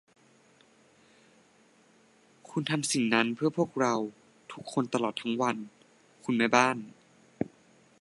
[2.49, 3.93] คุณทำสิ่งนั้นเพื่อพวกเรา
[4.51, 5.57] ทุกคนตลอดทั้งวัน
[6.25, 6.77] คุณแม่บ้าน